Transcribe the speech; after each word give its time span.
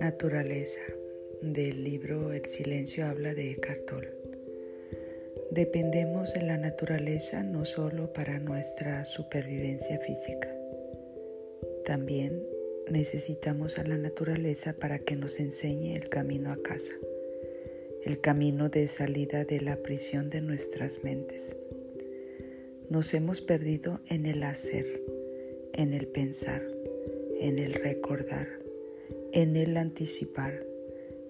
Naturaleza 0.00 0.80
del 1.42 1.84
libro 1.84 2.32
El 2.32 2.46
silencio 2.46 3.06
habla 3.06 3.34
de 3.34 3.52
Eckhart 3.52 3.86
Tolle. 3.86 4.12
Dependemos 5.50 6.34
de 6.34 6.42
la 6.42 6.56
naturaleza 6.56 7.42
no 7.42 7.64
solo 7.64 8.12
para 8.12 8.38
nuestra 8.38 9.04
supervivencia 9.04 9.98
física, 9.98 10.54
también 11.84 12.46
necesitamos 12.90 13.78
a 13.78 13.84
la 13.84 13.98
naturaleza 13.98 14.74
para 14.74 14.98
que 14.98 15.16
nos 15.16 15.40
enseñe 15.40 15.96
el 15.96 16.08
camino 16.08 16.52
a 16.52 16.62
casa, 16.62 16.92
el 18.04 18.20
camino 18.20 18.68
de 18.68 18.88
salida 18.88 19.44
de 19.44 19.60
la 19.60 19.76
prisión 19.76 20.30
de 20.30 20.40
nuestras 20.40 21.02
mentes. 21.02 21.56
Nos 22.90 23.12
hemos 23.14 23.40
perdido 23.40 24.00
en 24.08 24.26
el 24.26 24.42
hacer, 24.42 25.02
en 25.74 25.92
el 25.92 26.06
pensar, 26.06 26.62
en 27.38 27.58
el 27.58 27.74
recordar, 27.74 28.48
en 29.32 29.56
el 29.56 29.76
anticipar. 29.76 30.64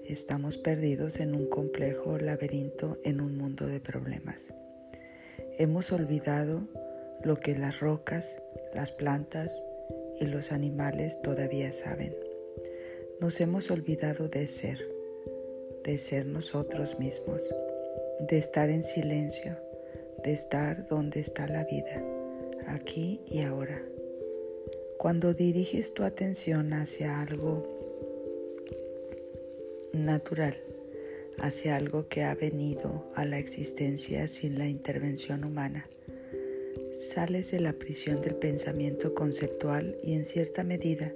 Estamos 0.05 0.57
perdidos 0.57 1.21
en 1.21 1.35
un 1.35 1.47
complejo 1.47 2.19
laberinto 2.19 2.99
en 3.05 3.21
un 3.21 3.37
mundo 3.37 3.67
de 3.67 3.81
problemas. 3.81 4.55
Hemos 5.59 5.93
olvidado 5.93 6.63
lo 7.25 7.41
que 7.41 7.57
las 7.59 7.81
rocas, 7.81 8.41
las 8.75 8.93
plantas, 8.93 9.63
y 10.21 10.27
los 10.27 10.53
animales 10.53 11.21
todavía 11.23 11.73
saben. 11.73 12.15
Nos 13.21 13.41
hemos 13.41 13.71
olvidado 13.71 14.29
de 14.29 14.47
ser, 14.47 14.79
de 15.85 15.99
ser 15.99 16.27
nosotros 16.27 16.99
mismos, 16.99 17.43
de 18.21 18.39
estar 18.39 18.71
en 18.71 18.83
silencio, 18.83 19.57
de 20.25 20.33
estar 20.33 20.87
donde 20.89 21.21
está 21.21 21.47
la 21.47 21.65
vida, 21.65 22.03
aquí 22.67 23.21
y 23.27 23.43
ahora. 23.43 23.83
Cuando 24.99 25.35
diriges 25.35 25.95
tu 25.95 26.03
atención 26.03 26.73
hacia 26.73 27.21
algo 27.21 27.63
natural, 29.93 30.57
hacia 31.41 31.77
algo 31.77 32.09
que 32.09 32.25
ha 32.25 32.35
venido 32.35 33.11
a 33.15 33.25
la 33.25 33.39
existencia 33.39 34.27
sin 34.29 34.59
la 34.59 34.67
intervención 34.67 35.45
humana, 35.45 35.89
sales 36.99 37.53
de 37.53 37.61
la 37.61 37.75
prisión 37.75 38.21
del 38.21 38.35
pensamiento 38.35 39.15
conceptual 39.15 39.97
y 40.03 40.15
en 40.15 40.25
cierta 40.25 40.65
medida 40.65 41.13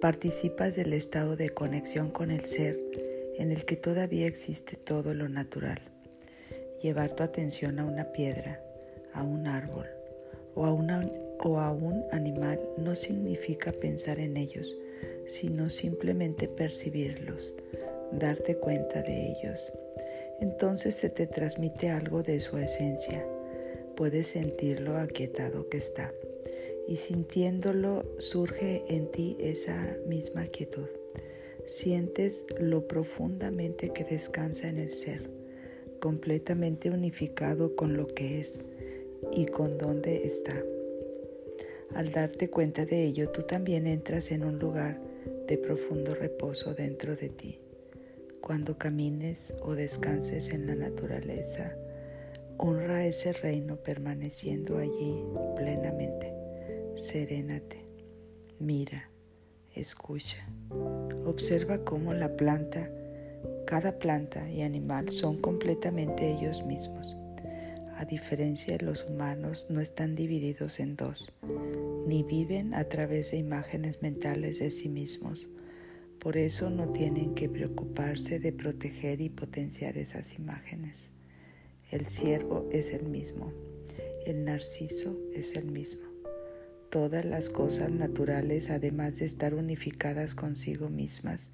participas 0.00 0.74
del 0.74 0.94
estado 0.94 1.36
de 1.36 1.50
conexión 1.50 2.10
con 2.10 2.30
el 2.30 2.46
ser 2.46 2.78
en 3.36 3.52
el 3.52 3.64
que 3.64 3.76
todavía 3.76 4.26
existe 4.26 4.76
todo 4.76 5.14
lo 5.14 5.28
natural. 5.28 5.91
Llevar 6.82 7.14
tu 7.14 7.22
atención 7.22 7.78
a 7.78 7.84
una 7.84 8.12
piedra, 8.12 8.60
a 9.12 9.22
un 9.22 9.46
árbol 9.46 9.86
o 10.54 10.66
a, 10.66 10.72
o 10.72 11.58
a 11.58 11.72
un 11.72 12.04
animal 12.10 12.60
no 12.76 12.94
significa 12.94 13.72
pensar 13.72 14.18
en 14.18 14.36
ellos, 14.36 14.76
sino 15.26 15.70
simplemente 15.70 16.48
percibirlos, 16.48 17.54
darte 18.10 18.56
cuenta 18.56 19.02
de 19.02 19.30
ellos. 19.30 19.72
Entonces 20.40 20.96
se 20.96 21.08
te 21.08 21.26
transmite 21.26 21.90
algo 21.90 22.22
de 22.22 22.40
su 22.40 22.58
esencia 22.58 23.24
puedes 23.96 24.28
sentir 24.28 24.80
lo 24.80 24.96
aquietado 24.96 25.68
que 25.68 25.78
está 25.78 26.12
y 26.88 26.96
sintiéndolo 26.96 28.04
surge 28.18 28.82
en 28.88 29.10
ti 29.10 29.36
esa 29.38 29.96
misma 30.06 30.46
quietud. 30.46 30.88
Sientes 31.66 32.44
lo 32.58 32.88
profundamente 32.88 33.92
que 33.92 34.04
descansa 34.04 34.68
en 34.68 34.78
el 34.78 34.92
ser, 34.92 35.30
completamente 36.02 36.90
unificado 36.90 37.76
con 37.76 37.96
lo 37.96 38.08
que 38.08 38.40
es 38.40 38.64
y 39.30 39.46
con 39.46 39.78
dónde 39.78 40.26
está. 40.26 40.60
Al 41.94 42.10
darte 42.10 42.50
cuenta 42.50 42.84
de 42.84 43.04
ello, 43.04 43.30
tú 43.30 43.42
también 43.42 43.86
entras 43.86 44.32
en 44.32 44.42
un 44.42 44.58
lugar 44.58 45.00
de 45.46 45.58
profundo 45.58 46.16
reposo 46.16 46.74
dentro 46.74 47.14
de 47.14 47.28
ti. 47.28 47.60
Cuando 48.40 48.76
camines 48.76 49.54
o 49.62 49.76
descanses 49.76 50.48
en 50.48 50.66
la 50.66 50.74
naturaleza, 50.74 51.76
Honra 52.58 53.06
ese 53.06 53.32
reino 53.32 53.76
permaneciendo 53.76 54.78
allí 54.78 55.24
plenamente. 55.56 56.34
Serénate, 56.96 57.84
mira, 58.58 59.08
escucha. 59.74 60.46
Observa 61.24 61.78
cómo 61.78 62.12
la 62.12 62.36
planta, 62.36 62.90
cada 63.72 63.98
planta 63.98 64.50
y 64.50 64.60
animal 64.60 65.10
son 65.12 65.40
completamente 65.40 66.30
ellos 66.30 66.62
mismos. 66.62 67.16
A 67.96 68.04
diferencia 68.04 68.76
de 68.76 68.84
los 68.84 69.02
humanos, 69.06 69.64
no 69.70 69.80
están 69.80 70.14
divididos 70.14 70.78
en 70.78 70.94
dos, 70.94 71.32
ni 72.06 72.22
viven 72.22 72.74
a 72.74 72.84
través 72.84 73.30
de 73.30 73.38
imágenes 73.38 74.02
mentales 74.02 74.58
de 74.58 74.70
sí 74.70 74.90
mismos. 74.90 75.48
Por 76.20 76.36
eso 76.36 76.68
no 76.68 76.92
tienen 76.92 77.34
que 77.34 77.48
preocuparse 77.48 78.38
de 78.38 78.52
proteger 78.52 79.22
y 79.22 79.30
potenciar 79.30 79.96
esas 79.96 80.34
imágenes. 80.34 81.10
El 81.90 82.04
ciervo 82.08 82.68
es 82.72 82.90
el 82.90 83.06
mismo, 83.06 83.54
el 84.26 84.44
narciso 84.44 85.18
es 85.32 85.56
el 85.56 85.64
mismo. 85.64 86.10
Todas 86.90 87.24
las 87.24 87.48
cosas 87.48 87.90
naturales, 87.90 88.68
además 88.68 89.16
de 89.16 89.24
estar 89.24 89.54
unificadas 89.54 90.34
consigo 90.34 90.90
mismas, 90.90 91.48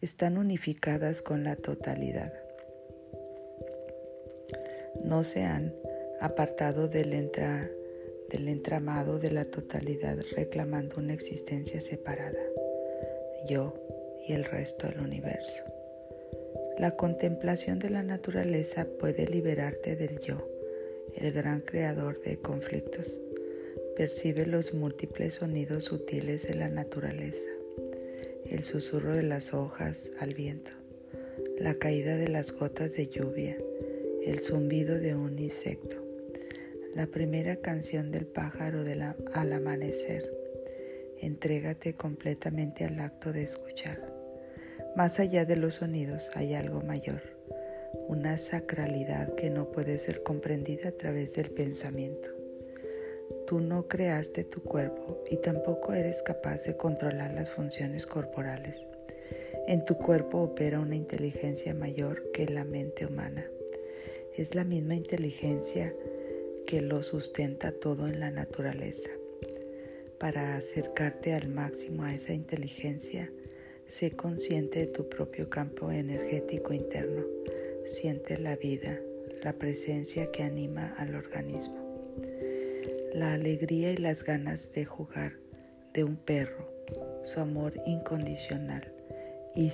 están 0.00 0.38
unificadas 0.38 1.22
con 1.22 1.42
la 1.42 1.56
totalidad. 1.56 2.32
No 5.02 5.24
se 5.24 5.42
han 5.42 5.74
apartado 6.20 6.88
del, 6.88 7.10
del 8.30 8.48
entramado 8.48 9.18
de 9.18 9.30
la 9.32 9.44
totalidad 9.44 10.18
reclamando 10.36 10.96
una 10.98 11.14
existencia 11.14 11.80
separada, 11.80 12.38
yo 13.48 13.74
y 14.26 14.34
el 14.34 14.44
resto 14.44 14.86
del 14.86 15.00
universo. 15.00 15.62
La 16.78 16.92
contemplación 16.92 17.80
de 17.80 17.90
la 17.90 18.04
naturaleza 18.04 18.86
puede 19.00 19.26
liberarte 19.26 19.96
del 19.96 20.20
yo, 20.20 20.48
el 21.16 21.32
gran 21.32 21.60
creador 21.60 22.20
de 22.22 22.38
conflictos. 22.38 23.18
Percibe 23.96 24.46
los 24.46 24.74
múltiples 24.74 25.34
sonidos 25.34 25.84
sutiles 25.84 26.46
de 26.46 26.54
la 26.54 26.68
naturaleza, 26.68 27.57
el 28.50 28.64
susurro 28.64 29.14
de 29.14 29.22
las 29.22 29.52
hojas 29.52 30.10
al 30.20 30.34
viento, 30.34 30.70
la 31.58 31.74
caída 31.74 32.16
de 32.16 32.28
las 32.28 32.52
gotas 32.52 32.94
de 32.94 33.08
lluvia, 33.08 33.58
el 34.24 34.40
zumbido 34.40 34.98
de 34.98 35.14
un 35.14 35.38
insecto, 35.38 35.96
la 36.94 37.06
primera 37.06 37.56
canción 37.56 38.10
del 38.10 38.26
pájaro 38.26 38.84
al 39.34 39.52
amanecer. 39.52 40.32
Entrégate 41.20 41.94
completamente 41.94 42.84
al 42.84 43.00
acto 43.00 43.32
de 43.32 43.42
escuchar. 43.42 44.12
Más 44.96 45.20
allá 45.20 45.44
de 45.44 45.56
los 45.56 45.74
sonidos 45.74 46.30
hay 46.34 46.54
algo 46.54 46.80
mayor, 46.80 47.22
una 48.08 48.38
sacralidad 48.38 49.34
que 49.34 49.50
no 49.50 49.70
puede 49.70 49.98
ser 49.98 50.22
comprendida 50.22 50.88
a 50.88 50.92
través 50.92 51.34
del 51.34 51.50
pensamiento. 51.50 52.37
Tú 53.48 53.60
no 53.60 53.88
creaste 53.88 54.44
tu 54.44 54.62
cuerpo 54.62 55.24
y 55.30 55.38
tampoco 55.38 55.94
eres 55.94 56.22
capaz 56.22 56.64
de 56.64 56.76
controlar 56.76 57.32
las 57.32 57.48
funciones 57.48 58.04
corporales. 58.04 58.84
En 59.66 59.86
tu 59.86 59.96
cuerpo 59.96 60.42
opera 60.42 60.80
una 60.80 60.96
inteligencia 60.96 61.72
mayor 61.72 62.30
que 62.32 62.46
la 62.46 62.64
mente 62.64 63.06
humana. 63.06 63.46
Es 64.36 64.54
la 64.54 64.64
misma 64.64 64.96
inteligencia 64.96 65.94
que 66.66 66.82
lo 66.82 67.02
sustenta 67.02 67.72
todo 67.72 68.06
en 68.06 68.20
la 68.20 68.30
naturaleza. 68.30 69.08
Para 70.18 70.54
acercarte 70.54 71.32
al 71.32 71.48
máximo 71.48 72.02
a 72.04 72.14
esa 72.14 72.34
inteligencia, 72.34 73.32
Sé 73.88 74.10
consciente 74.10 74.80
de 74.80 74.86
tu 74.88 75.08
propio 75.08 75.48
campo 75.48 75.90
energético 75.90 76.74
interno. 76.74 77.24
Siente 77.86 78.36
la 78.36 78.54
vida, 78.54 79.00
la 79.42 79.54
presencia 79.54 80.30
que 80.30 80.42
anima 80.42 80.92
al 80.98 81.14
organismo. 81.14 81.87
La 83.14 83.32
alegría 83.32 83.92
y 83.92 83.96
las 83.96 84.22
ganas 84.22 84.72
de 84.72 84.84
jugar 84.84 85.32
de 85.94 86.04
un 86.04 86.16
perro, 86.16 86.70
su 87.24 87.40
amor 87.40 87.72
incondicional 87.86 88.92
y, 89.54 89.70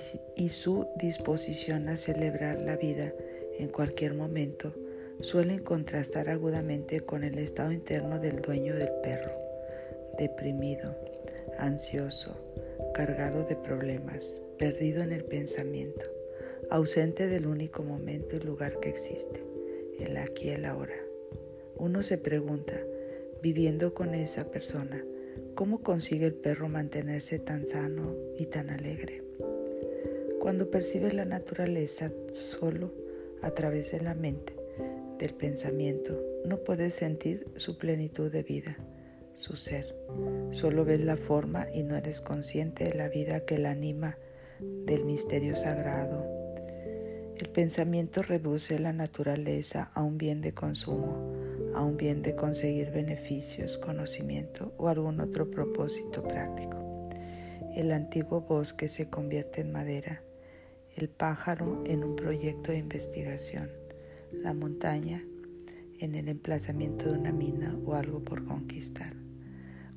su 0.49 0.87
disposición 0.97 1.89
a 1.89 1.97
celebrar 1.97 2.61
la 2.61 2.77
vida 2.77 3.13
en 3.59 3.67
cualquier 3.69 4.13
momento 4.13 4.73
suelen 5.19 5.59
contrastar 5.59 6.29
agudamente 6.29 7.01
con 7.01 7.23
el 7.23 7.37
estado 7.37 7.71
interno 7.71 8.19
del 8.19 8.41
dueño 8.41 8.75
del 8.75 8.89
perro, 9.03 9.31
deprimido, 10.17 10.95
ansioso, 11.59 12.39
cargado 12.93 13.43
de 13.43 13.55
problemas, 13.57 14.31
perdido 14.57 15.03
en 15.03 15.11
el 15.11 15.25
pensamiento, 15.25 16.05
ausente 16.69 17.27
del 17.27 17.47
único 17.47 17.83
momento 17.83 18.37
y 18.37 18.39
lugar 18.39 18.79
que 18.79 18.89
existe, 18.89 19.43
el 19.99 20.17
aquí 20.17 20.47
y 20.47 20.51
el 20.51 20.65
ahora. 20.65 20.95
Uno 21.77 22.01
se 22.03 22.17
pregunta, 22.17 22.81
viviendo 23.45 23.93
con 23.93 24.15
esa 24.15 24.49
persona, 24.49 25.05
¿cómo 25.53 25.83
consigue 25.83 26.25
el 26.25 26.33
perro 26.33 26.67
mantenerse 26.67 27.37
tan 27.37 27.67
sano 27.67 28.15
y 28.39 28.47
tan 28.47 28.71
alegre? 28.71 29.21
Cuando 30.39 30.71
percibes 30.71 31.13
la 31.13 31.25
naturaleza 31.25 32.11
solo 32.33 32.91
a 33.43 33.51
través 33.51 33.91
de 33.91 34.01
la 34.01 34.15
mente, 34.15 34.55
del 35.19 35.35
pensamiento, 35.35 36.19
no 36.43 36.57
puedes 36.63 36.95
sentir 36.95 37.45
su 37.55 37.77
plenitud 37.77 38.31
de 38.31 38.41
vida, 38.41 38.79
su 39.35 39.55
ser. 39.55 39.95
Solo 40.49 40.83
ves 40.83 41.01
la 41.01 41.15
forma 41.15 41.67
y 41.71 41.83
no 41.83 41.95
eres 41.95 42.21
consciente 42.21 42.85
de 42.85 42.95
la 42.95 43.09
vida 43.09 43.41
que 43.41 43.59
la 43.59 43.69
anima, 43.69 44.17
del 44.87 45.05
misterio 45.05 45.55
sagrado. 45.55 46.25
El 47.37 47.47
pensamiento 47.49 48.23
reduce 48.23 48.79
la 48.79 48.91
naturaleza 48.91 49.91
a 49.93 50.01
un 50.01 50.17
bien 50.17 50.41
de 50.41 50.55
consumo, 50.55 51.34
a 51.75 51.83
un 51.83 51.97
bien 51.97 52.21
de 52.21 52.35
conseguir 52.35 52.91
beneficios, 52.91 53.77
conocimiento 53.77 54.73
o 54.77 54.87
algún 54.87 55.19
otro 55.19 55.51
propósito 55.51 56.23
práctico. 56.23 57.09
El 57.75 57.91
antiguo 57.91 58.41
bosque 58.41 58.87
se 58.87 59.09
convierte 59.09 59.59
en 59.59 59.73
madera, 59.73 60.23
el 60.95 61.09
pájaro 61.09 61.83
en 61.85 62.05
un 62.05 62.15
proyecto 62.15 62.71
de 62.71 62.77
investigación, 62.77 63.69
la 64.31 64.53
montaña 64.53 65.21
en 65.99 66.15
el 66.15 66.29
emplazamiento 66.29 67.11
de 67.11 67.19
una 67.19 67.33
mina 67.33 67.77
o 67.85 67.95
algo 67.95 68.23
por 68.23 68.45
conquistar. 68.45 69.13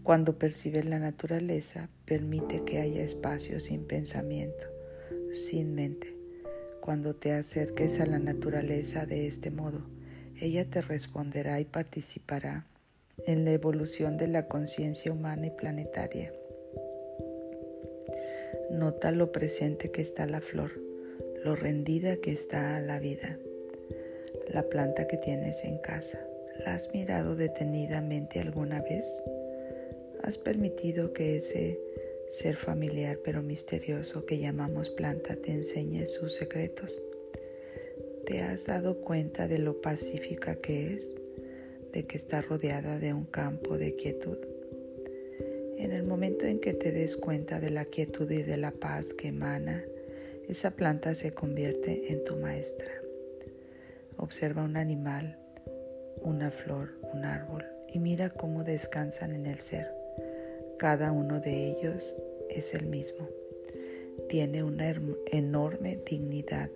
Cuando 0.03 0.39
percibes 0.39 0.85
la 0.85 0.99
naturaleza, 0.99 1.91
permite 2.05 2.65
que 2.65 2.79
haya 2.79 3.03
espacio 3.03 3.61
sin 3.61 3.85
pensamiento, 3.85 4.65
sin 5.33 5.75
mente. 5.75 6.17
Cuando 6.81 7.15
te 7.15 7.35
acerques 7.35 8.01
a 8.01 8.07
la 8.07 8.19
naturaleza 8.19 9.07
de 9.07 9.27
este 9.27 9.51
modo, 9.51 9.83
ella 10.41 10.65
te 10.65 10.83
responderá 10.83 11.61
y 11.61 11.65
participará 11.65 12.67
en 13.27 13.45
la 13.45 13.53
evolución 13.53 14.17
de 14.17 14.29
la 14.29 14.47
conciencia 14.47 15.13
humana 15.13 15.47
y 15.47 15.51
planetaria. 15.51 16.33
Nota 18.71 19.11
lo 19.11 19.33
presente 19.33 19.91
que 19.91 20.03
está 20.03 20.27
la 20.27 20.41
flor, 20.41 20.81
lo 21.45 21.57
rendida 21.57 22.17
que 22.17 22.33
está 22.33 22.81
la 22.81 22.99
vida, 22.99 23.39
la 24.49 24.63
planta 24.63 25.07
que 25.07 25.17
tienes 25.17 25.65
en 25.65 25.79
casa. 25.79 26.19
¿La 26.65 26.75
has 26.75 26.93
mirado 26.93 27.35
detenidamente 27.35 28.41
alguna 28.41 28.83
vez? 28.83 29.23
¿Has 30.23 30.39
permitido 30.39 31.13
que 31.13 31.37
ese 31.37 31.81
ser 32.31 32.57
familiar 32.57 33.19
pero 33.25 33.43
misterioso 33.43 34.27
que 34.27 34.39
llamamos 34.39 34.91
planta 34.91 35.37
te 35.37 35.53
enseñe 35.53 36.07
sus 36.07 36.35
secretos? 36.35 37.01
¿Te 38.29 38.43
has 38.43 38.67
dado 38.67 39.01
cuenta 39.01 39.49
de 39.49 39.59
lo 39.59 39.81
pacífica 39.81 40.57
que 40.57 40.93
es? 40.93 41.15
¿De 41.95 42.07
que 42.07 42.19
está 42.19 42.43
rodeada 42.43 42.99
de 42.99 43.15
un 43.15 43.25
campo 43.25 43.79
de 43.79 43.97
quietud? 43.97 44.37
En 45.79 45.93
el 45.93 46.03
momento 46.03 46.45
en 46.45 46.61
que 46.61 46.75
te 46.75 46.93
des 46.93 47.17
cuenta 47.17 47.59
de 47.59 47.71
la 47.71 47.87
quietud 47.87 48.31
y 48.31 48.43
de 48.43 48.59
la 48.59 48.71
paz 48.71 49.15
que 49.15 49.29
emana, 49.29 49.83
esa 50.47 50.73
planta 50.73 51.15
se 51.15 51.33
convierte 51.33 52.13
en 52.13 52.23
tu 52.25 52.37
maestra. 52.37 52.93
Observa 54.19 54.63
un 54.63 54.77
animal, 54.77 55.39
una 56.21 56.51
flor, 56.51 57.01
un 57.15 57.25
árbol 57.25 57.65
y 57.91 57.99
mira 57.99 58.29
cómo 58.29 58.63
descansan 58.63 59.35
en 59.35 59.47
el 59.47 59.57
ser. 59.57 59.89
Cada 60.79 61.13
uno 61.13 61.41
de 61.41 61.71
ellos 61.71 62.15
es 62.51 62.75
el 62.75 62.89
mismo. 62.89 63.27
Tiene 64.29 64.63
una 64.63 64.95
enorme 65.33 65.99
dignidad, 66.05 66.69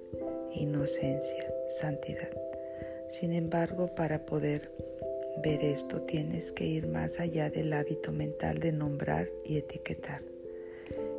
inocencia, 0.54 1.52
santidad. 1.68 2.30
Sin 3.08 3.32
embargo, 3.32 3.94
para 3.94 4.24
poder 4.24 4.70
ver 5.42 5.62
esto 5.64 6.02
tienes 6.02 6.52
que 6.52 6.66
ir 6.66 6.86
más 6.86 7.20
allá 7.20 7.50
del 7.50 7.72
hábito 7.72 8.12
mental 8.12 8.58
de 8.58 8.72
nombrar 8.72 9.28
y 9.44 9.58
etiquetar. 9.58 10.22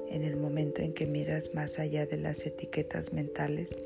En 0.09 0.23
el 0.23 0.35
momento 0.35 0.81
en 0.81 0.93
que 0.93 1.05
miras 1.05 1.53
más 1.53 1.79
allá 1.79 2.05
de 2.05 2.17
las 2.17 2.45
etiquetas 2.45 3.13
mentales, 3.13 3.77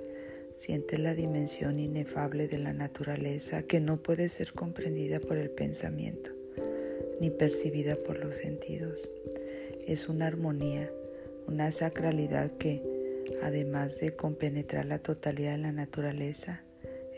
sientes 0.53 0.99
la 0.99 1.13
dimensión 1.13 1.79
inefable 1.79 2.47
de 2.47 2.57
la 2.57 2.73
naturaleza 2.73 3.63
que 3.63 3.79
no 3.79 4.01
puede 4.01 4.27
ser 4.29 4.53
comprendida 4.53 5.19
por 5.19 5.37
el 5.37 5.49
pensamiento 5.49 6.31
ni 7.19 7.29
percibida 7.29 7.95
por 7.95 8.17
los 8.19 8.37
sentidos. 8.37 9.07
Es 9.85 10.09
una 10.09 10.27
armonía, 10.27 10.91
una 11.47 11.71
sacralidad 11.71 12.51
que, 12.57 12.81
además 13.41 13.99
de 13.99 14.15
compenetrar 14.15 14.85
la 14.85 14.99
totalidad 14.99 15.53
de 15.53 15.57
la 15.59 15.71
naturaleza, 15.71 16.61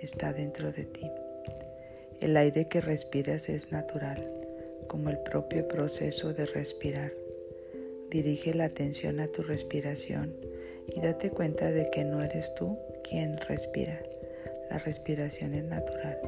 está 0.01 0.33
dentro 0.33 0.71
de 0.71 0.85
ti. 0.85 1.09
El 2.21 2.35
aire 2.37 2.65
que 2.65 2.81
respiras 2.81 3.49
es 3.49 3.71
natural, 3.71 4.29
como 4.87 5.09
el 5.09 5.19
propio 5.19 5.67
proceso 5.67 6.33
de 6.33 6.45
respirar. 6.45 7.13
Dirige 8.09 8.53
la 8.53 8.65
atención 8.65 9.19
a 9.19 9.27
tu 9.27 9.43
respiración 9.43 10.35
y 10.87 10.99
date 10.99 11.29
cuenta 11.29 11.71
de 11.71 11.89
que 11.91 12.03
no 12.03 12.21
eres 12.21 12.53
tú 12.55 12.77
quien 13.07 13.37
respira. 13.37 14.01
La 14.69 14.79
respiración 14.79 15.53
es 15.53 15.63
natural. 15.63 16.19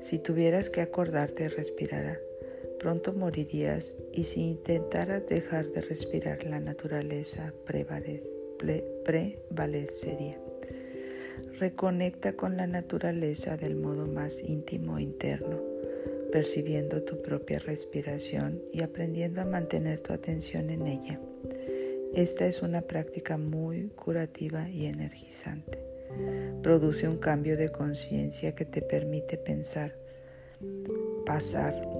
Si 0.00 0.18
tuvieras 0.18 0.70
que 0.70 0.80
acordarte 0.80 1.44
de 1.44 1.48
respirar, 1.50 2.18
pronto 2.80 3.12
morirías 3.12 3.94
y 4.12 4.24
si 4.24 4.40
intentaras 4.40 5.26
dejar 5.28 5.66
de 5.68 5.82
respirar 5.82 6.44
la 6.44 6.58
naturaleza 6.58 7.52
prevalecería. 9.04 10.38
Reconecta 11.58 12.34
con 12.34 12.56
la 12.56 12.66
naturaleza 12.66 13.56
del 13.56 13.76
modo 13.76 14.06
más 14.06 14.42
íntimo 14.42 14.98
interno, 14.98 15.60
percibiendo 16.32 17.02
tu 17.02 17.20
propia 17.22 17.58
respiración 17.58 18.60
y 18.72 18.82
aprendiendo 18.82 19.40
a 19.40 19.44
mantener 19.44 20.00
tu 20.00 20.12
atención 20.12 20.70
en 20.70 20.86
ella. 20.86 21.20
Esta 22.14 22.46
es 22.46 22.62
una 22.62 22.82
práctica 22.82 23.38
muy 23.38 23.88
curativa 23.90 24.68
y 24.68 24.86
energizante. 24.86 25.78
Produce 26.62 27.08
un 27.08 27.18
cambio 27.18 27.56
de 27.56 27.70
conciencia 27.70 28.54
que 28.54 28.64
te 28.64 28.82
permite 28.82 29.38
pensar, 29.38 29.96
pasar 31.24 31.91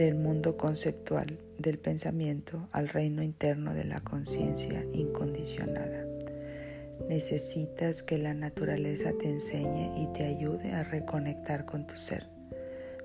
del 0.00 0.14
mundo 0.14 0.56
conceptual 0.56 1.38
del 1.58 1.78
pensamiento 1.78 2.70
al 2.72 2.88
reino 2.88 3.22
interno 3.22 3.74
de 3.74 3.84
la 3.84 4.00
conciencia 4.00 4.82
incondicionada. 4.94 6.06
Necesitas 7.06 8.02
que 8.02 8.16
la 8.16 8.32
naturaleza 8.32 9.12
te 9.20 9.28
enseñe 9.28 9.92
y 10.02 10.06
te 10.14 10.24
ayude 10.24 10.72
a 10.72 10.84
reconectar 10.84 11.66
con 11.66 11.86
tu 11.86 11.96
ser. 11.96 12.30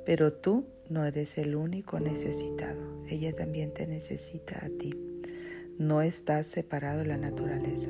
Pero 0.05 0.31
tú 0.31 0.67
no 0.89 1.03
eres 1.03 1.37
el 1.37 1.57
único 1.57 1.99
necesitado. 1.99 2.79
Ella 3.09 3.35
también 3.35 3.73
te 3.73 3.87
necesita 3.87 4.65
a 4.65 4.69
ti. 4.69 4.97
No 5.77 6.01
estás 6.01 6.47
separado 6.47 6.99
de 6.99 7.07
la 7.07 7.17
naturaleza. 7.17 7.89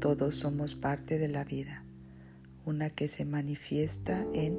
Todos 0.00 0.36
somos 0.36 0.74
parte 0.74 1.18
de 1.18 1.28
la 1.28 1.44
vida, 1.44 1.84
una 2.64 2.88
que 2.88 3.08
se 3.08 3.26
manifiesta 3.26 4.26
en 4.32 4.58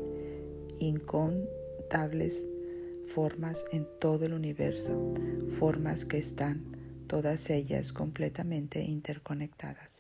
incontables 0.78 2.46
formas 3.08 3.66
en 3.72 3.88
todo 4.00 4.26
el 4.26 4.34
universo, 4.34 5.14
formas 5.50 6.06
que 6.06 6.18
están 6.18 6.64
todas 7.07 7.50
ellas 7.50 7.94
completamente 7.94 8.81
interconectadas. 8.81 10.00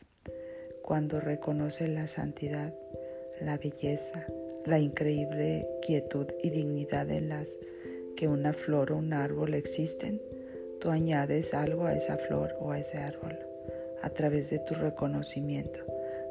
Cuando 0.81 1.19
reconoces 1.19 1.89
la 1.89 2.07
santidad, 2.07 2.73
la 3.41 3.57
belleza, 3.57 4.25
la 4.65 4.79
increíble 4.79 5.67
quietud 5.81 6.27
y 6.41 6.49
dignidad 6.49 7.09
en 7.11 7.29
las 7.29 7.57
que 8.15 8.27
una 8.27 8.53
flor 8.53 8.91
o 8.91 8.97
un 8.97 9.13
árbol 9.13 9.53
existen, 9.53 10.21
tú 10.79 10.89
añades 10.89 11.53
algo 11.53 11.85
a 11.85 11.93
esa 11.93 12.17
flor 12.17 12.55
o 12.59 12.71
a 12.71 12.79
ese 12.79 12.97
árbol. 12.97 13.37
A 14.01 14.09
través 14.09 14.49
de 14.49 14.59
tu 14.59 14.73
reconocimiento, 14.75 15.79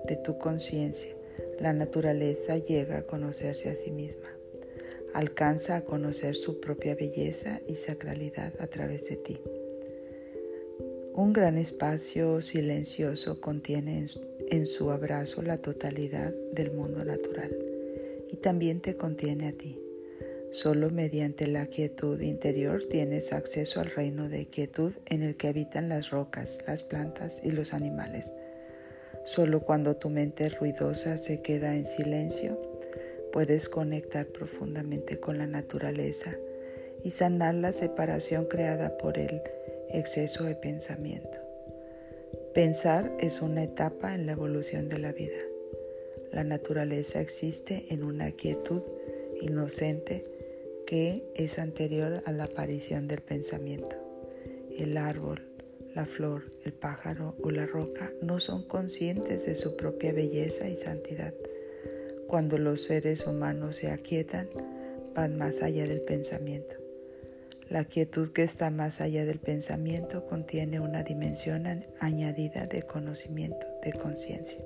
de 0.05 0.17
tu 0.17 0.37
conciencia, 0.37 1.15
la 1.61 1.73
naturaleza 1.73 2.59
llega 2.59 2.99
a 2.99 3.03
conocerse 3.03 3.71
a 3.71 3.77
sí 3.77 3.91
misma 3.91 4.29
alcanza 5.15 5.77
a 5.77 5.85
conocer 5.85 6.35
su 6.35 6.61
propia 6.61 6.95
belleza 6.95 7.61
y 7.67 7.77
sacralidad 7.77 8.53
a 8.61 8.67
través 8.67 9.09
de 9.09 9.17
ti. 9.17 9.39
Un 11.15 11.33
gran 11.33 11.59
espacio 11.59 12.41
silencioso 12.41 13.41
contiene 13.41 14.07
en 14.49 14.67
su 14.67 14.91
abrazo 14.91 15.43
la 15.43 15.59
totalidad 15.59 16.33
del 16.53 16.73
mundo 16.73 17.05
natural 17.05 17.55
y 18.31 18.37
también 18.37 18.81
te 18.81 18.97
contiene 18.97 19.49
a 19.49 19.53
ti. 19.53 19.79
Solo 20.53 20.91
mediante 20.91 21.47
la 21.47 21.67
quietud 21.67 22.21
interior 22.21 22.85
tienes 22.87 23.33
acceso 23.33 23.81
al 23.81 23.91
reino 23.91 24.29
de 24.29 24.47
quietud 24.47 24.93
en 25.07 25.23
el 25.23 25.37
que 25.37 25.49
habitan 25.49 25.89
las 25.89 26.11
rocas, 26.11 26.59
las 26.67 26.83
plantas 26.83 27.41
y 27.43 27.51
los 27.51 27.73
animales. 27.75 28.33
Solo 29.25 29.61
cuando 29.61 29.97
tu 29.97 30.11
mente 30.11 30.49
ruidosa 30.49 31.17
se 31.17 31.43
queda 31.43 31.77
en 31.77 31.87
silencio, 31.87 32.61
puedes 33.33 33.69
conectar 33.69 34.27
profundamente 34.27 35.19
con 35.19 35.39
la 35.39 35.47
naturaleza 35.47 36.37
y 37.03 37.11
sanar 37.11 37.55
la 37.55 37.73
separación 37.73 38.45
creada 38.45 38.97
por 38.99 39.19
el 39.19 39.43
exceso 39.91 40.45
de 40.45 40.55
pensamiento. 40.55 41.41
Pensar 42.55 43.11
es 43.19 43.41
una 43.41 43.65
etapa 43.65 44.15
en 44.15 44.27
la 44.27 44.33
evolución 44.33 44.89
de 44.89 44.99
la 44.99 45.13
vida. 45.13 45.39
La 46.33 46.45
naturaleza 46.45 47.21
existe 47.21 47.87
en 47.91 48.05
una 48.05 48.31
quietud 48.33 48.83
inocente 49.41 50.25
que 50.87 51.25
es 51.35 51.59
anterior 51.59 52.23
a 52.27 52.33
la 52.33 52.45
aparición 52.45 53.09
del 53.09 53.23
pensamiento. 53.23 53.97
El 54.79 54.97
árbol, 54.97 55.43
la 55.95 56.07
flor, 56.07 56.53
el 56.65 56.73
pájaro 56.73 57.35
o 57.43 57.51
la 57.51 57.67
roca 57.67 58.13
no 58.21 58.41
son 58.41 58.63
conscientes 58.69 59.47
de 59.47 59.55
su 59.55 59.77
propia 59.77 60.13
belleza 60.13 60.69
y 60.69 60.77
santidad 60.77 61.35
cuando 62.33 62.57
los 62.57 62.85
seres 62.85 63.27
humanos 63.27 63.77
se 63.77 63.91
aquietan, 63.91 64.49
van 65.15 65.37
más 65.37 65.61
allá 65.63 65.87
del 65.87 66.01
pensamiento. 66.01 66.77
La 67.69 67.85
quietud 67.85 68.33
que 68.33 68.43
está 68.43 68.71
más 68.71 69.03
allá 69.03 69.27
del 69.27 69.39
pensamiento 69.39 70.25
contiene 70.25 70.81
una 70.81 71.03
dimensión 71.03 71.67
añadida 72.01 72.67
de 72.67 72.85
conocimiento, 72.85 73.67
de 73.85 73.93
conciencia. 73.93 74.65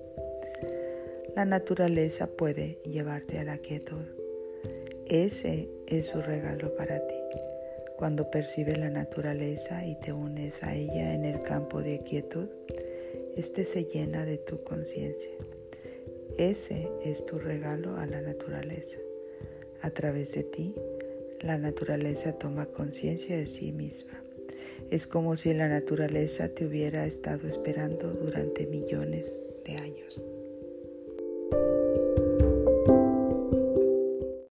La 1.35 1.45
naturaleza 1.45 2.29
puede 2.29 2.79
llevarte 2.85 3.41
a 3.41 3.45
la 3.45 3.59
quietud. 3.59 4.05
Ese 5.07 5.69
es 5.89 6.07
su 6.07 6.23
regalo 6.23 6.73
para 6.77 7.05
ti. 7.05 7.17
Cuando 7.97 8.31
percibes 8.31 8.79
la 8.79 8.91
naturaleza 8.91 9.85
y 9.85 9.97
te 9.97 10.13
unes 10.13 10.63
a 10.63 10.73
ella 10.73 11.15
en 11.15 11.25
el 11.25 11.43
campo 11.43 11.83
de 11.83 11.99
quietud, 12.05 12.49
este 13.35 13.65
se 13.65 13.87
llena 13.87 14.25
de 14.25 14.39
tu 14.39 14.63
conciencia. 14.63 15.33
Ese 16.39 16.91
es 17.03 17.25
tu 17.25 17.39
regalo 17.39 17.97
a 17.97 18.05
la 18.05 18.21
naturaleza. 18.21 18.99
A 19.81 19.89
través 19.89 20.33
de 20.33 20.43
ti, 20.43 20.75
la 21.41 21.57
naturaleza 21.57 22.33
toma 22.35 22.67
conciencia 22.67 23.39
de 23.39 23.47
sí 23.47 23.73
misma. 23.73 24.23
Es 24.91 25.07
como 25.07 25.37
si 25.37 25.55
la 25.55 25.67
naturaleza 25.67 26.51
te 26.51 26.67
hubiera 26.67 27.07
estado 27.07 27.49
esperando 27.49 28.13
durante 28.13 28.67
millones. 28.67 29.41